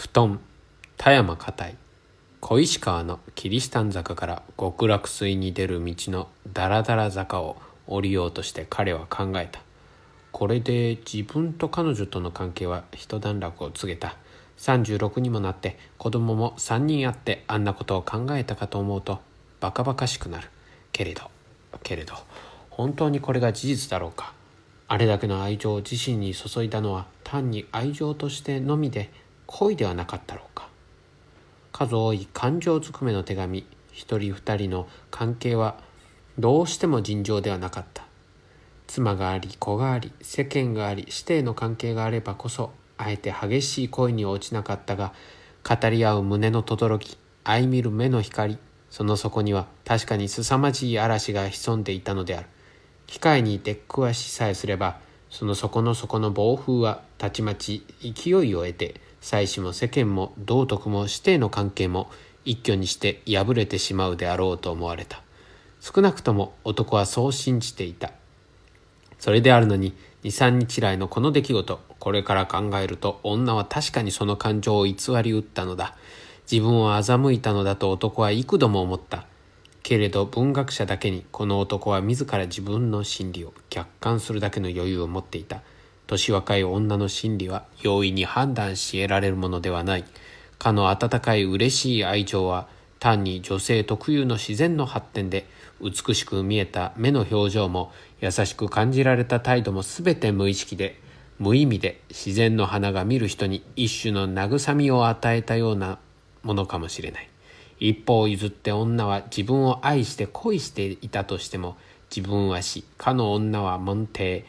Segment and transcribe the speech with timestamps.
[0.00, 0.40] 布団
[0.96, 1.76] 田山硬い。
[2.40, 9.60] 小石川のキリシタン坂から極楽水に出る道のダラダラ坂を降りようとして彼は考えた。
[10.32, 14.16] これで自分と彼女との関係は一段落を告げた。
[14.56, 19.20] 36にもなって子供も3人あってあんなことを考えたかと思うと
[19.60, 20.48] バカバカしくなる。
[20.92, 21.30] けれど
[21.82, 22.14] けれど
[22.70, 24.32] 本当にこれが事実だろうか。
[24.88, 29.10] あれだけの愛情を自身に注いだのは単に愛情としてのみで
[29.52, 30.68] 恋ではなかったろうか。
[31.72, 33.66] 数多い感情ずくめの手紙。
[33.92, 35.76] 一人二人の関係は
[36.38, 38.04] どうしても尋常ではなかった。
[38.86, 45.12] 妻があり子があり世間があり師弟の関係があればこそあえて激しい恋に落ちなかったが
[45.68, 52.46] 語り合う胸の轟き相見る目の光その底には確かに凄まじい嵐が潜んでいたのである。
[53.08, 54.98] 機械に出っくわしさえすれば
[55.28, 62.10] その底の底の暴風はたちまち勢いを得て妻子も世間も道徳も師弟の関係も
[62.44, 65.22] 一挙にして破れてしまうであろうと思われた。
[65.80, 68.12] 少なくとも男はそう信じていた。
[69.18, 75.94] それであるのに23日来のこの出来事これから考えると女は確かにその感情を偽り打ったのだ。
[76.50, 79.26] 自分を欺いたのだと男は幾度も思った。
[79.82, 85.62] けれど文学者だけにこの男は自ら自分の心理を客観するだけの余裕を持っていた。
[86.10, 90.04] 年若い女の心理は容易に判断し得られるものではない。
[90.58, 92.66] かの温かい嬉しい愛情は
[92.98, 95.46] 単に女性特有の自然の発展で
[95.80, 101.00] 美しく見えた目の表情も優しく感じられた態度も全て無意識で
[101.38, 105.98] 無意味で自然の花が見る人に一種の慰みを与えたような
[106.42, 107.28] ものかもしれない。
[107.78, 111.76] 一方譲って女は自分を愛して恋していたとしても
[112.14, 112.82] 自分は死。
[112.98, 114.42] かの女は門弟。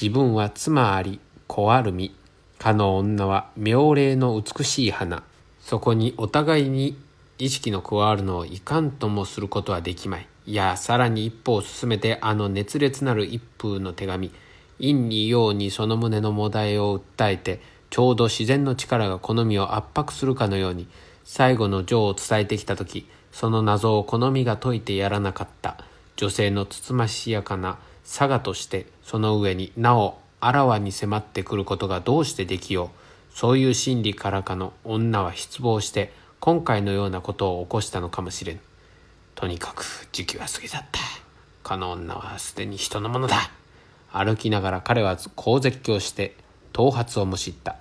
[0.00, 2.14] 自分は妻あり子ある身
[2.58, 5.22] かの女は妙齢の美しい花。
[5.60, 6.96] そこにお互いに
[7.38, 10.26] 意識の加わるのをいかんともすることはできまい。
[10.46, 14.30] いやさらに一歩を進めてあの熱烈なる一風の手紙。
[14.78, 17.60] 陰にようにその胸のもだえを訴えて
[17.90, 20.88] ちょうど自然の力が好みを圧迫するかのように
[21.24, 25.76] 最後の情を伝えてきた時その謎を好みが解いてやらなかった。
[26.16, 33.02] 女性のつつましやかな佐賀としてその上になおあらわに迫ってくることがどうしてできよう
[33.34, 38.60] そういう心理からかの女は失望して今回のようなことを起こしたのかもしれん。
[39.34, 41.00] とにかく時期は過ぎ去った。
[41.62, 43.36] かの女はすでに人のものだ。
[44.10, 46.34] 歩きながら彼はこう絶叫して
[46.72, 47.76] 頭髪をむしった。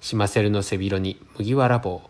[0.00, 2.02] しませるの背広に麦わら帽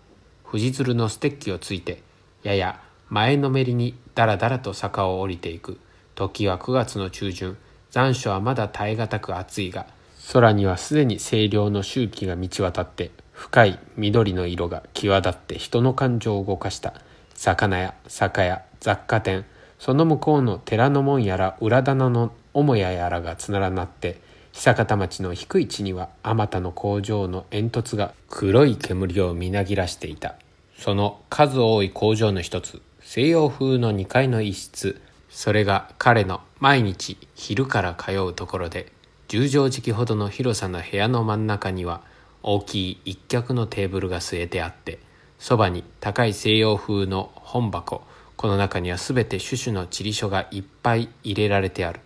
[0.45, 2.03] 藤鶴のステッキをついて
[2.43, 5.79] やや前のめりにだらだらと坂を降りていく。
[6.17, 7.57] 時は9月の中旬。
[7.91, 9.87] 残暑はまだ耐え難く暑いが
[10.33, 16.95] 空にはすでに清涼の周期が満ち渡って深い緑の色が際立って人の感情を動かした。
[17.35, 19.47] 魚や酒屋雑貨店
[19.79, 24.21] その向こうの寺の門やら裏棚の母屋やらがつならなって
[24.53, 30.35] 久方町の低い地にはあまたの工場の煙突が黒い煙をみなぎらしていた。
[30.79, 35.01] その数多い工場の一つ西洋風の2階の一室。
[35.37, 38.91] それが彼の毎日昼から通うところで
[39.29, 42.01] 十畳敷ほどの広さの部屋の真ん中には
[42.43, 44.99] 大きい一脚のテーブルが据えてあって
[45.39, 48.03] そばに高い西洋風の本箱。
[48.39, 52.01] この中には全て種々の地理書がいっぱい入れられてある。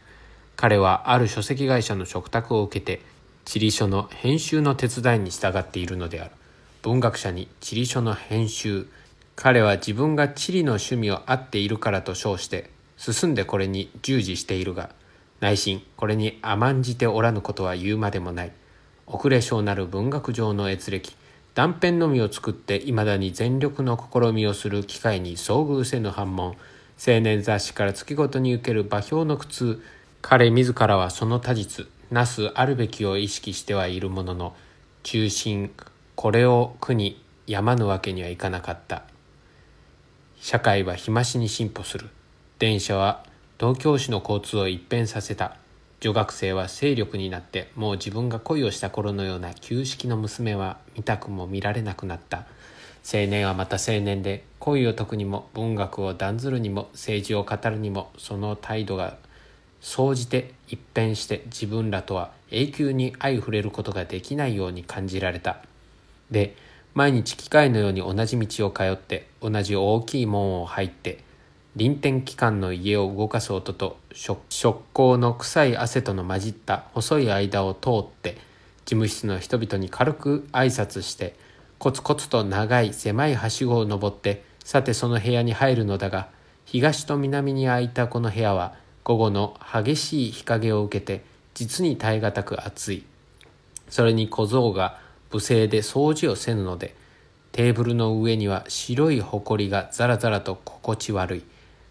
[0.57, 3.01] 彼はある書籍会社の嘱託を受けて
[3.45, 6.33] 地理書の編集の手伝いに従っているのである。
[6.83, 8.89] 文学者に地理書の編集。
[9.37, 14.91] 彼は自分が地理の趣味を合っているからと称して進んでこれに従事しているが
[15.41, 18.53] 内心これに甘んじておらぬことは言うまでもない。
[19.07, 21.17] 遅れ性なる文学上の閲歴
[21.55, 26.57] 断片のみを作っていまだに全力の試みをする機会に遭遇せぬ反問。
[27.03, 29.83] 青年雑誌から月ごとに受ける馬評の苦痛
[30.21, 34.55] 彼自らはその他実なすあるべきを意識してはいるものの
[35.05, 35.73] 中心
[36.17, 39.05] これを苦にやまぬわけにはいかなかった。
[40.39, 42.11] 社会は日増しに進歩する。
[42.61, 43.25] 電車は
[43.59, 45.57] 東京市の交通を一変させた。
[46.01, 52.45] 女学生は勢力になってもう自分が恋をした頃のような旧式の娘は見たくも見られなくなった。
[53.11, 59.17] 青年はまた青年で恋を解くにも文学を断ずるにも政治を語るにもその態度が
[59.81, 65.63] 総じて一変して自分らとは永久に相触れることができないように感じられた。
[66.31, 66.55] で
[66.93, 71.30] 毎日機械のように同じ道を通って同じ大きい門を入って
[71.77, 78.35] 臨転機関の家を動かす音と食行の臭い汗との混じった細い間を通って
[78.85, 81.37] 事務室の人々に軽く挨拶して
[81.79, 86.29] コツコツと長い狭いはしごを登ってさてその部屋に入るのだが
[86.65, 88.75] 東と南に開いたこの部屋は
[89.05, 91.25] 午後の激しい日陰を受けて
[91.55, 93.05] 実に耐え難く暑い。
[93.89, 95.01] それに小僧が
[95.33, 96.95] 無声で掃除をせぬので
[97.53, 101.45] テーブルの上には白いほこりがザラザラと心地悪い。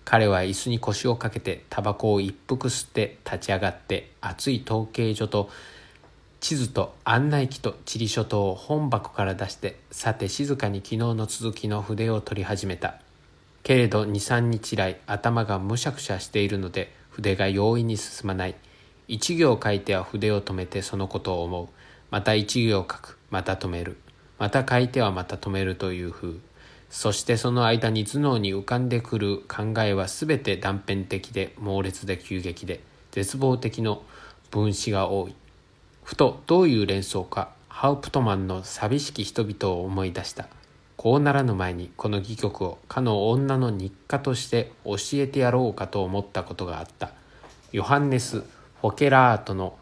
[0.05, 5.49] 彼は椅子に腰をかけてタバコを一服吸って立ち上がって熱い統計所と
[6.39, 12.95] 地図と案内機と地理書等を本箱から出してさて静かに昨日の続きの筆を取り始めた。
[13.63, 18.55] けれど23日来頭がむしゃくしゃしているので筆が容易に進まない。
[19.07, 21.67] 一行書いては筆を止めてそのことを思う。
[22.09, 23.17] また一行書く。
[23.29, 23.97] また止める。
[24.37, 26.39] また書いてはまた止めるという風。
[26.89, 32.81] そしてその間に頭脳に浮かんでくる考えは全て断片的で猛烈で急激で
[33.11, 34.01] 絶望的の
[34.49, 35.35] 分子が多い。
[36.03, 40.47] ふとどういう連想かハウプトマンの寂しき人々を思い出した。
[40.97, 47.11] こうならぬ前にこの戯曲をかの女の日課として教えてやろうかと思ったことがあった。
[47.71, 49.77] ヨハンネス・フォケラートの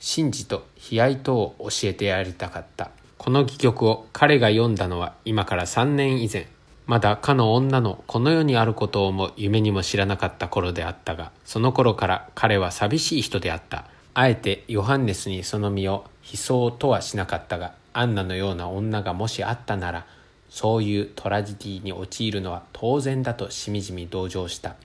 [0.00, 2.90] 神事と悲哀とを教えてやりたかった。
[3.22, 6.46] この戯曲を彼が読んだのは今から3年以前。
[6.86, 13.84] まだかの女のこの世にあることをも夢にも知らなかった頃であったがその頃から彼は寂しい人であった。
[14.14, 20.06] あえてヨハンネスにその身を悲壮とはしなかったがアンナのような女がもしあったなら
[20.48, 24.76] そういうトラジディに陥るのは当然だとしみじみ同情した。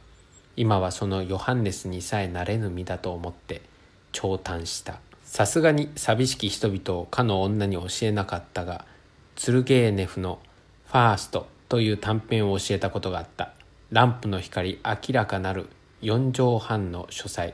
[0.57, 3.61] 今はそのヨハンネスにさえなれぬ身だと思って
[4.11, 4.99] 長嘆した。
[5.35, 8.85] さすがに寂しき人々をかの女に教えなかったが
[9.35, 10.39] ツルゲーネフの
[10.87, 13.51] 「ファースト」という短編を教えたことがあった。
[13.91, 15.67] ランプの光明らかなる
[16.01, 17.53] 四畳半の書斎。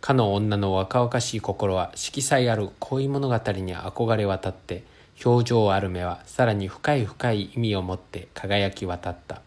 [0.00, 4.82] かの女の若々しい心は色彩ある恋物語に憧れ渡って
[5.24, 9.42] 表情ある目はさらに深い深い意味を持って輝き渡った。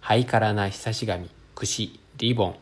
[0.00, 2.56] ハイカラな久し髪櫛リボン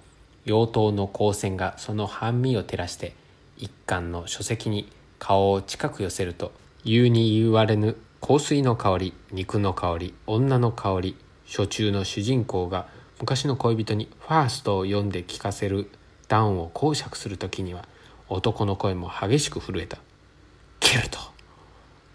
[0.44, 3.14] 妖刀の光線がその半身を照らして
[3.56, 6.52] 一巻の書籍に顔を近く寄せると
[6.84, 11.16] 言うに言われぬ香水の香り肉の香り女の香り
[11.46, 12.86] 書中の主人公が
[13.20, 15.90] 昔の恋人に「ファースト」を読んで聞かせる
[16.28, 17.86] 段を講釈する時には
[18.28, 19.98] 男の声も激しく震えた
[20.80, 21.18] 「ケルト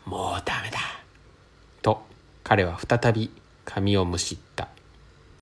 [0.05, 0.79] もうダメだ」
[1.81, 2.01] と
[2.43, 3.31] 彼は再び
[3.65, 4.67] 髪をむしった。